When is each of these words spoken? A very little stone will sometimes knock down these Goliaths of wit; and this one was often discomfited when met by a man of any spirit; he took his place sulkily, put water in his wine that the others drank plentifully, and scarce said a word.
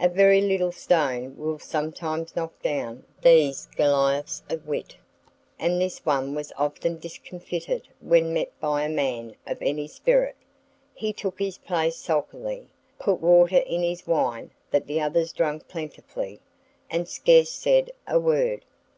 A 0.00 0.08
very 0.08 0.40
little 0.40 0.72
stone 0.72 1.36
will 1.36 1.58
sometimes 1.58 2.34
knock 2.34 2.62
down 2.62 3.04
these 3.20 3.66
Goliaths 3.76 4.42
of 4.48 4.66
wit; 4.66 4.96
and 5.58 5.78
this 5.78 5.98
one 6.06 6.34
was 6.34 6.50
often 6.56 6.98
discomfited 6.98 7.86
when 8.00 8.32
met 8.32 8.58
by 8.58 8.84
a 8.84 8.88
man 8.88 9.36
of 9.46 9.58
any 9.60 9.86
spirit; 9.86 10.36
he 10.94 11.12
took 11.12 11.38
his 11.38 11.58
place 11.58 11.96
sulkily, 11.96 12.68
put 12.98 13.20
water 13.20 13.58
in 13.58 13.82
his 13.82 14.06
wine 14.06 14.50
that 14.70 14.86
the 14.86 14.98
others 14.98 15.30
drank 15.34 15.68
plentifully, 15.68 16.40
and 16.88 17.06
scarce 17.06 17.50
said 17.50 17.90
a 18.08 18.18
word. 18.18 18.64